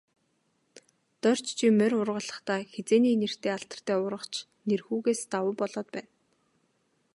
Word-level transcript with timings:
Дорж 1.21 1.41
чи 1.57 1.67
морь 1.77 1.95
уургалахдаа, 1.97 2.61
хэзээний 2.73 3.15
нэртэй 3.21 3.51
алдартай 3.57 3.97
уургач 4.01 4.33
Нэрэнхүүгээс 4.67 5.21
давуу 5.31 5.53
болоод 5.61 5.87
байна. 5.95 6.09